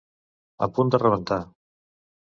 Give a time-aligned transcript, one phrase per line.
[0.67, 1.41] A punt de rebentar.